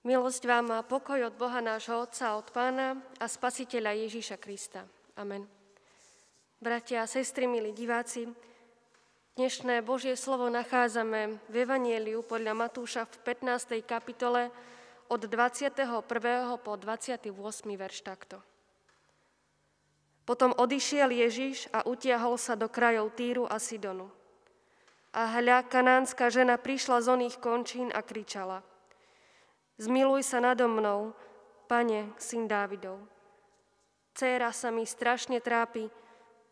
[0.00, 4.88] Milosť vám a pokoj od Boha nášho Otca, od Pána a Spasiteľa Ježíša Krista.
[5.12, 5.44] Amen.
[6.56, 8.24] Bratia a sestry, milí diváci,
[9.36, 13.84] dnešné Božie slovo nachádzame v Evanieliu podľa Matúša v 15.
[13.84, 14.48] kapitole
[15.12, 15.84] od 21.
[16.64, 17.28] po 28.
[17.68, 18.40] verš takto.
[20.24, 24.08] Potom odišiel Ježiš a utiahol sa do krajov Týru a Sidonu.
[25.12, 28.64] A hľa, kanánska žena prišla z oných končín a kričala–
[29.80, 31.16] Zmiluj sa nado mnou,
[31.64, 33.00] pane, syn Dávidov.
[34.12, 35.88] Céra sa mi strašne trápi,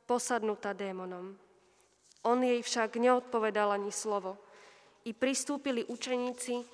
[0.09, 1.37] posadnutá démonom.
[2.25, 4.41] On jej však neodpovedal ani slovo.
[5.05, 6.65] I pristúpili učeníci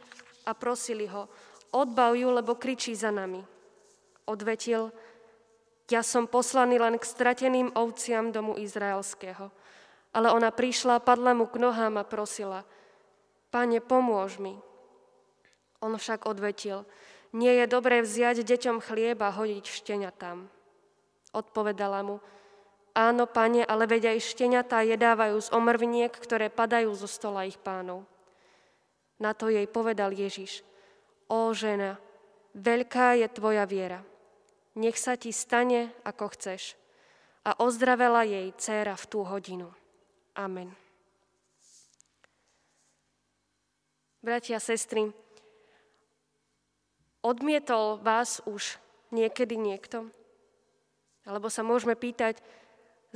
[0.46, 1.26] a prosili ho,
[1.74, 3.42] odbav ju, lebo kričí za nami.
[4.30, 4.94] Odvetil,
[5.90, 9.50] ja som poslaný len k strateným ovciam domu izraelského.
[10.14, 12.62] Ale ona prišla, padla mu k nohám a prosila,
[13.50, 14.54] Pane, pomôž mi.
[15.84, 16.88] On však odvetil,
[17.36, 20.48] nie je dobré vziať deťom chlieb a hodiť štenia tam.
[21.36, 22.24] Odpovedala mu,
[22.96, 28.08] áno, pane, ale veď aj šteniatá jedávajú z omrviniek, ktoré padajú zo stola ich pánov.
[29.20, 30.64] Na to jej povedal Ježiš,
[31.28, 32.00] ó žena,
[32.56, 34.00] veľká je tvoja viera.
[34.78, 36.80] Nech sa ti stane, ako chceš.
[37.44, 39.68] A ozdravela jej dcéra v tú hodinu.
[40.32, 40.72] Amen.
[44.24, 45.12] Bratia a sestry,
[47.24, 48.76] Odmietol vás už
[49.08, 50.12] niekedy niekto?
[51.24, 52.44] Alebo sa môžeme pýtať,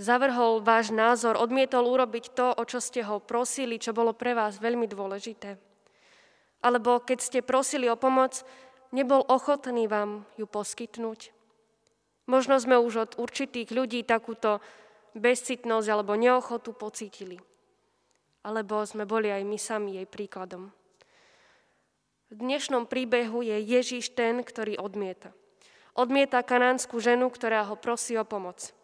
[0.01, 4.56] zavrhol váš názor, odmietol urobiť to, o čo ste ho prosili, čo bolo pre vás
[4.56, 5.61] veľmi dôležité?
[6.64, 8.48] Alebo keď ste prosili o pomoc,
[8.97, 11.36] nebol ochotný vám ju poskytnúť?
[12.25, 14.64] Možno sme už od určitých ľudí takúto
[15.12, 17.36] bezcitnosť alebo neochotu pocítili.
[18.41, 20.73] Alebo sme boli aj my sami jej príkladom.
[22.28, 25.32] V dnešnom príbehu je Ježíš ten, ktorý odmieta.
[25.96, 28.76] Odmieta kanánsku ženu, ktorá ho prosí o pomoc.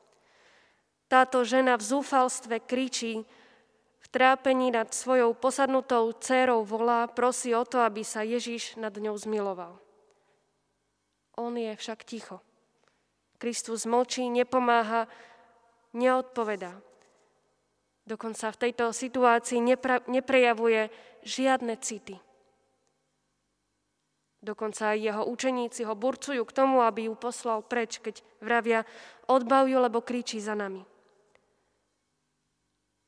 [1.13, 3.29] Táto žena v zúfalstve kričí,
[4.01, 9.13] v trápení nad svojou posadnutou dcérou volá, prosí o to, aby sa Ježíš nad ňou
[9.21, 9.77] zmiloval.
[11.37, 12.41] On je však ticho.
[13.37, 15.05] Kristus mlčí, nepomáha,
[15.93, 16.81] neodpovedá.
[18.09, 19.61] Dokonca v tejto situácii
[20.09, 20.89] neprejavuje
[21.29, 22.17] žiadne city.
[24.45, 28.85] Dokonca aj jeho učeníci ho burcujú k tomu, aby ju poslal preč, keď vravia,
[29.25, 30.85] odbav ju, lebo kričí za nami.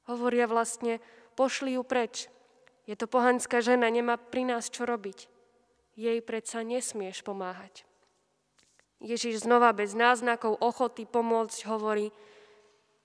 [0.09, 0.97] Hovoria vlastne,
[1.37, 2.33] pošli ju preč.
[2.89, 5.29] Je to pohanská žena, nemá pri nás čo robiť.
[5.93, 7.85] Jej predsa nesmieš pomáhať.
[9.05, 12.17] Ježiš znova bez náznakov ochoty pomôcť hovorí,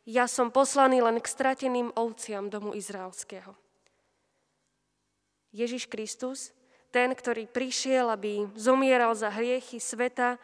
[0.07, 3.53] ja som poslaný len k strateným ovciam domu izraelského.
[5.51, 6.55] Ježiš Kristus
[6.91, 10.35] ten, ktorý prišiel, aby zomieral za hriechy sveta,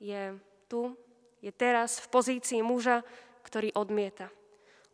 [0.00, 0.34] je
[0.66, 0.96] tu,
[1.44, 3.04] je teraz v pozícii muža,
[3.44, 4.32] ktorý odmieta.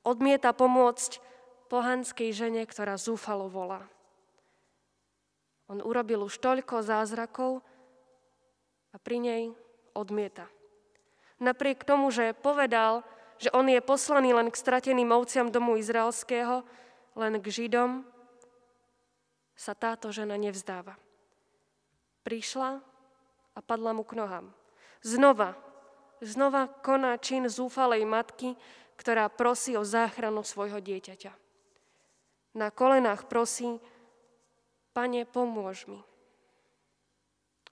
[0.03, 1.23] Odmieta pomôcť
[1.71, 3.87] pohanskej žene, ktorá zúfalo volá.
[5.67, 7.63] On urobil už toľko zázrakov
[8.95, 9.43] a pri nej
[9.95, 10.47] odmieta.
[11.43, 13.03] Napriek tomu, že povedal,
[13.37, 16.65] že on je poslaný len k strateným ovciam domu izraelského,
[17.19, 18.07] len k Židom,
[19.57, 20.95] sa táto žena nevzdáva.
[22.23, 22.85] Prišla
[23.57, 24.53] a padla mu k nohám.
[25.01, 25.57] Znova,
[26.21, 28.53] znova koná čin zúfalej matky,
[29.01, 31.33] ktorá prosí o záchranu svojho dieťaťa.
[32.57, 33.81] Na kolenách prosí,
[34.97, 36.01] Pane, pomôž mi.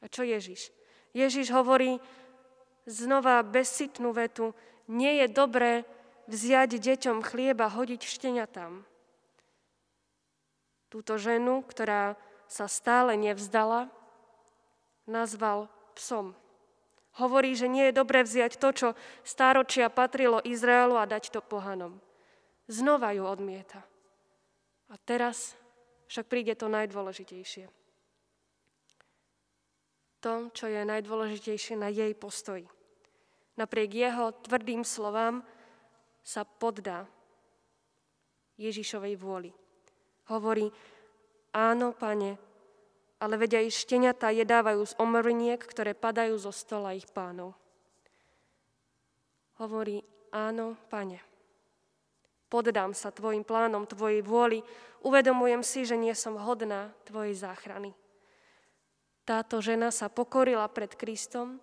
[0.04, 0.68] A čo Ježiš?
[1.16, 1.96] Ježiš hovorí
[2.84, 4.52] znova bezcitnú vetu,
[4.92, 5.88] nie je dobré
[6.28, 8.84] vziať deťom chlieba, hodiť štenia tam
[10.94, 12.14] túto ženu, ktorá
[12.46, 13.90] sa stále nevzdala,
[15.10, 15.66] nazval
[15.98, 16.38] psom.
[17.18, 18.88] Hovorí, že nie je dobré vziať to, čo
[19.26, 21.98] stáročia patrilo Izraelu a dať to pohanom.
[22.70, 23.82] Znova ju odmieta.
[24.86, 25.58] A teraz
[26.06, 27.66] však príde to najdôležitejšie.
[30.22, 32.70] To, čo je najdôležitejšie na jej postoji.
[33.58, 35.42] Napriek jeho tvrdým slovám
[36.22, 37.10] sa poddá
[38.62, 39.50] Ježišovej vôli.
[40.32, 40.72] Hovorí,
[41.52, 42.40] áno, pane,
[43.20, 47.56] ale veď aj šteniatá jedávajú z omrviniek, ktoré padajú zo stola ich pánov.
[49.60, 50.00] Hovorí,
[50.32, 51.20] áno, pane.
[52.48, 54.62] Poddám sa tvojim plánom, tvojej vôli,
[55.02, 57.92] uvedomujem si, že nie som hodná tvojej záchrany.
[59.24, 61.60] Táto žena sa pokorila pred Kristom,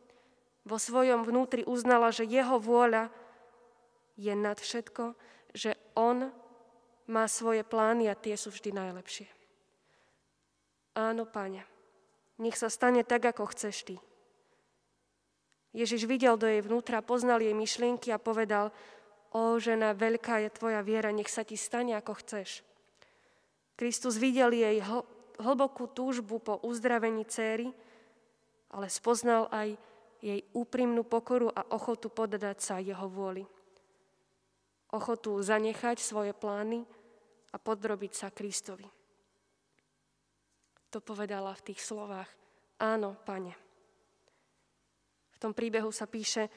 [0.62, 3.10] vo svojom vnútri uznala, že jeho vôľa
[4.18, 5.18] je nad všetko,
[5.58, 6.30] že on
[7.12, 9.28] má svoje plány a tie sú vždy najlepšie.
[10.96, 11.68] Áno, Pane,
[12.42, 13.96] Nech sa stane tak, ako chceš ty.
[15.78, 18.74] Ježiš videl do jej vnútra, poznal jej myšlienky a povedal,
[19.30, 22.66] o žena, veľká je tvoja viera, nech sa ti stane, ako chceš.
[23.78, 24.82] Kristus videl jej
[25.38, 27.70] hlbokú túžbu po uzdravení céry,
[28.74, 29.78] ale spoznal aj
[30.20, 33.46] jej úprimnú pokoru a ochotu podať sa jeho vôli.
[34.92, 36.84] Ochotu zanechať svoje plány
[37.52, 38.88] a podrobiť sa Kristovi.
[40.92, 42.28] To povedala v tých slovách.
[42.82, 43.72] Áno, pane
[45.42, 46.54] tom príbehu sa píše,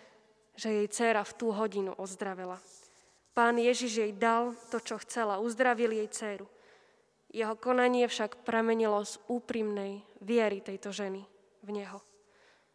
[0.53, 2.61] že jej dcéra v tú hodinu ozdravela.
[3.33, 6.47] Pán Ježiš jej dal to, čo chcela, uzdravil jej dceru.
[7.33, 11.25] Jeho konanie však pramenilo z úprimnej viery tejto ženy
[11.65, 11.99] v Neho.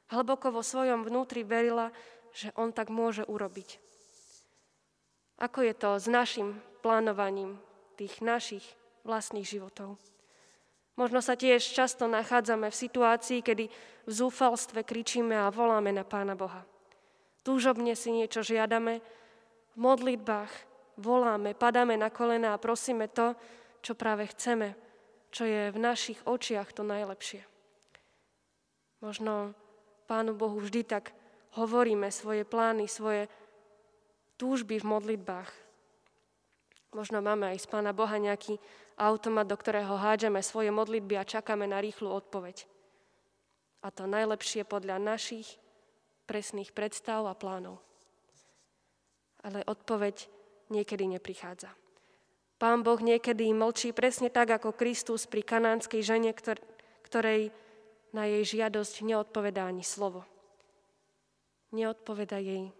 [0.09, 1.93] Hlboko vo svojom vnútri verila,
[2.33, 3.79] že On tak môže urobiť.
[5.39, 7.55] Ako je to s našim plánovaním
[7.99, 8.63] tých našich
[9.03, 9.99] vlastných životov?
[10.95, 13.71] Možno sa tiež často nachádzame v situácii, kedy
[14.07, 16.67] v zúfalstve kričíme a voláme na Pána Boha.
[17.43, 18.99] Túžobne si niečo žiadame,
[19.71, 20.51] v modlitbách
[20.99, 23.31] voláme, padáme na kolena a prosíme to,
[23.79, 24.75] čo práve chceme,
[25.31, 27.47] čo je v našich očiach to najlepšie.
[28.99, 29.55] Možno
[30.03, 31.15] Pánu Bohu vždy tak
[31.55, 33.31] hovoríme svoje plány, svoje
[34.35, 35.68] túžby v modlitbách.
[36.89, 38.57] Možno máme aj z Pána Boha nejaký
[38.97, 42.65] automat, do ktorého hádžeme svoje modlitby a čakáme na rýchlu odpoveď.
[43.85, 45.61] A to najlepšie podľa našich
[46.25, 47.79] presných predstav a plánov.
[49.45, 50.27] Ale odpoveď
[50.73, 51.71] niekedy neprichádza.
[52.59, 56.35] Pán Boh niekedy mlčí presne tak, ako Kristus pri kanánskej žene,
[57.07, 57.55] ktorej
[58.11, 60.27] na jej žiadosť neodpovedá ani slovo.
[61.71, 62.73] Neodpoveda jej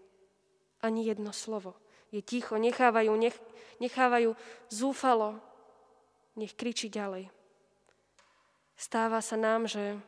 [0.84, 1.80] ani jedno slovo.
[2.10, 3.36] Je ticho, nechávajú, nech,
[3.78, 4.34] nechávajú
[4.66, 5.38] zúfalo
[6.38, 7.30] nech kričí ďalej.
[8.80, 10.00] Stáva sa nám, že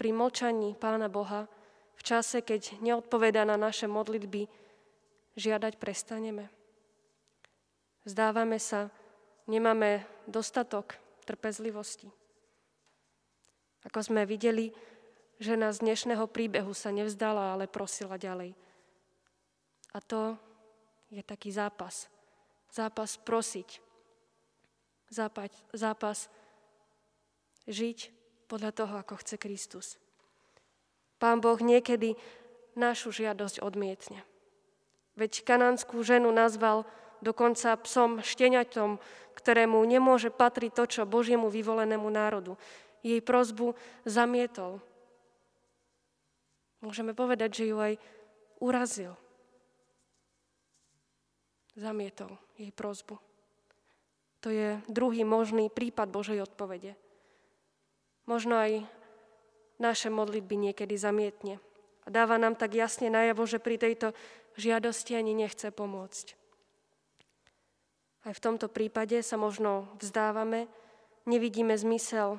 [0.00, 1.44] pri mlčaní Pána Boha
[2.00, 4.48] v čase, keď neodpoveda na naše modlitby,
[5.36, 6.48] žiadať prestaneme.
[8.08, 8.88] Zdávame sa,
[9.44, 10.96] nemáme dostatok
[11.28, 12.08] trpezlivosti.
[13.84, 14.72] Ako sme videli,
[15.36, 18.56] žena z dnešného príbehu sa nevzdala, ale prosila ďalej.
[19.92, 20.40] A to
[21.10, 22.06] je taký zápas.
[22.70, 23.82] Zápas prosiť,
[25.10, 26.30] zápas, zápas
[27.66, 27.98] žiť
[28.46, 29.86] podľa toho, ako chce Kristus.
[31.18, 32.14] Pán Boh niekedy
[32.78, 34.22] našu žiadosť odmietne.
[35.18, 36.86] Veď kanánskú ženu nazval
[37.20, 38.96] dokonca psom šteňaťom,
[39.36, 42.56] ktorému nemôže patriť to, čo Božiemu vyvolenému národu.
[43.04, 43.76] Jej prozbu
[44.06, 44.80] zamietol.
[46.80, 47.94] Môžeme povedať, že ju aj
[48.62, 49.12] urazil.
[51.80, 53.16] Zamietol jej prozbu.
[54.44, 56.92] To je druhý možný prípad Božej odpovede.
[58.28, 58.84] Možno aj
[59.80, 61.56] naše modlitby niekedy zamietne.
[62.04, 64.12] A dáva nám tak jasne najavo, že pri tejto
[64.60, 66.36] žiadosti ani nechce pomôcť.
[68.28, 70.68] Aj v tomto prípade sa možno vzdávame,
[71.24, 72.36] nevidíme zmysel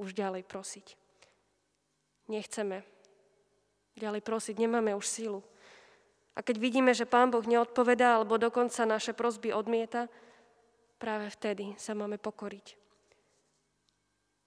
[0.00, 0.96] už ďalej prosiť.
[2.32, 2.88] Nechceme
[4.00, 5.44] ďalej prosiť, nemáme už sílu.
[6.32, 10.08] A keď vidíme, že Pán Boh neodpovedá alebo dokonca naše prosby odmieta,
[10.96, 12.80] práve vtedy sa máme pokoriť.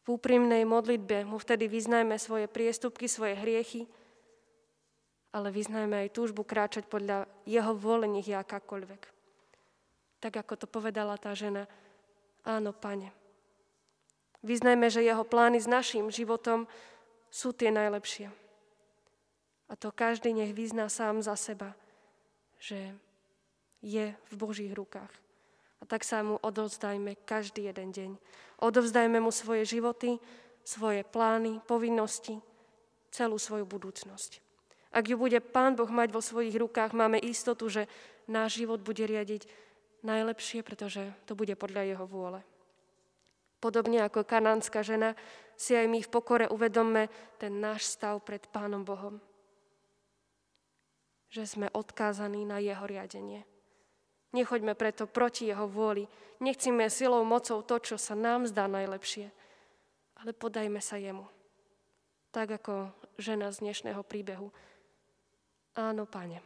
[0.05, 3.89] V úprimnej modlitbe mu vtedy vyznajme svoje priestupky, svoje hriechy,
[5.33, 9.01] ale vyznajme aj túžbu kráčať podľa jeho vôle, nech je akákoľvek.
[10.21, 11.67] Tak ako to povedala tá žena,
[12.45, 13.11] áno, pane.
[14.45, 16.69] Vyznajme, že jeho plány s našim životom
[17.33, 18.44] sú tie najlepšie.
[19.69, 21.73] A to každý nech vyzná sám za seba,
[22.61, 22.93] že
[23.81, 25.09] je v Božích rukách.
[25.81, 28.11] A tak sa mu odovzdajme každý jeden deň.
[28.61, 30.17] Odovzdajme mu svoje životy,
[30.65, 32.41] svoje plány, povinnosti,
[33.13, 34.41] celú svoju budúcnosť.
[34.95, 37.91] Ak ju bude Pán Boh mať vo svojich rukách, máme istotu, že
[38.31, 39.45] náš život bude riadiť
[40.07, 42.39] najlepšie, pretože to bude podľa jeho vôle.
[43.59, 45.17] Podobne ako kanánska žena,
[45.55, 47.07] si aj my v pokore uvedomme
[47.39, 49.19] ten náš stav pred Pánom Bohom.
[51.35, 53.43] Že sme odkázaní na jeho riadenie.
[54.31, 56.07] Nechoďme preto proti jeho vôli.
[56.39, 59.27] Nechcíme silou, mocou to, čo sa nám zdá najlepšie,
[60.23, 61.27] ale podajme sa jemu.
[62.31, 62.87] Tak ako
[63.19, 64.47] žena z dnešného príbehu.
[65.75, 66.39] Áno, pane.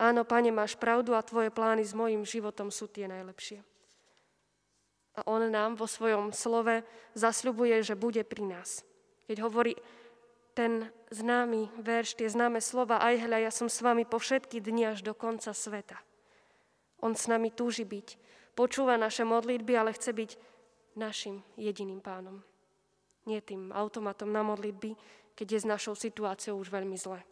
[0.00, 3.60] Áno, pane, máš pravdu a tvoje plány s mojim životom sú tie najlepšie.
[5.20, 8.80] A on nám vo svojom slove zasľubuje, že bude pri nás.
[9.28, 9.76] Keď hovorí
[10.60, 14.92] ten známy verš, tie známe slova, aj hľa, ja som s vami po všetky dni
[14.92, 15.96] až do konca sveta.
[17.00, 18.20] On s nami túži byť.
[18.52, 20.30] Počúva naše modlitby, ale chce byť
[21.00, 22.44] našim jediným pánom.
[23.24, 25.00] Nie tým automatom na modlitby,
[25.32, 27.24] keď je s našou situáciou už veľmi zle.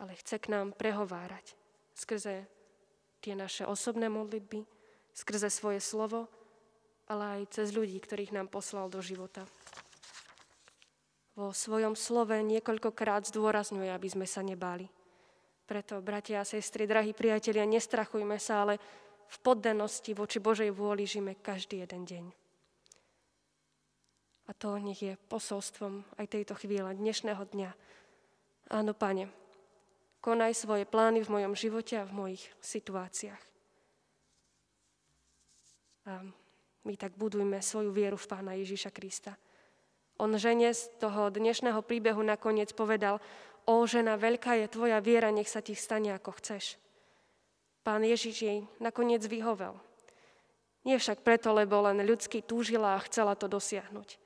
[0.00, 1.52] Ale chce k nám prehovárať
[1.92, 2.48] skrze
[3.20, 4.64] tie naše osobné modlitby,
[5.12, 6.32] skrze svoje slovo,
[7.12, 9.44] ale aj cez ľudí, ktorých nám poslal do života.
[11.38, 14.90] Vo svojom slove niekoľkokrát zdôrazňuje, aby sme sa nebáli.
[15.70, 18.82] Preto, bratia a sestry, drahí priatelia, nestrachujme sa, ale
[19.30, 22.24] v poddanosti voči Božej vôli žijeme každý jeden deň.
[24.48, 27.70] A to nech je posolstvom aj tejto chvíle, dnešného dňa.
[28.74, 29.30] Áno, Pane,
[30.18, 33.44] konaj svoje plány v mojom živote a v mojich situáciách.
[36.10, 36.26] A
[36.82, 39.38] my tak budujme svoju vieru v Pána Ježíša Krista.
[40.18, 43.22] On žene z toho dnešného príbehu nakoniec povedal,
[43.70, 46.74] o žena, veľká je tvoja viera, nech sa ti stane ako chceš.
[47.86, 49.78] Pán Ježiš jej nakoniec vyhovel.
[50.82, 54.18] Nie však preto, lebo len ľudsky túžila a chcela to dosiahnuť.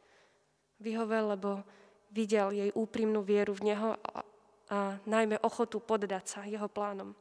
[0.81, 1.61] Vyhovel, lebo
[2.09, 4.25] videl jej úprimnú vieru v Neho a,
[4.73, 7.13] a najmä ochotu poddať sa Jeho plánom.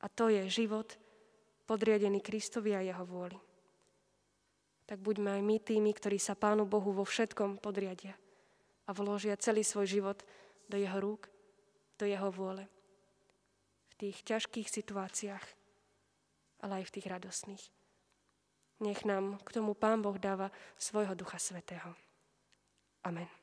[0.00, 0.96] A to je život
[1.68, 3.49] podriadený Kristovi a Jeho vôli
[4.90, 8.18] tak buďme aj my tými, ktorí sa Pánu Bohu vo všetkom podriadia
[8.82, 10.18] a vložia celý svoj život
[10.66, 11.30] do Jeho rúk,
[11.94, 12.66] do Jeho vôle.
[13.94, 15.46] V tých ťažkých situáciách,
[16.66, 17.64] ale aj v tých radostných.
[18.82, 21.94] Nech nám k tomu Pán Boh dáva svojho Ducha Svetého.
[23.06, 23.39] Amen.